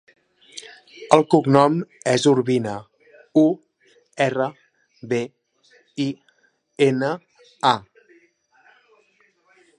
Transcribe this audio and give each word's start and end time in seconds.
El 1.17 1.21
cognom 1.33 1.75
és 2.13 2.25
Urbina: 2.31 2.73
u, 3.41 3.43
erra, 4.27 4.49
be, 5.13 5.21
i, 6.07 6.09
ena, 6.89 7.13
a. 7.75 7.77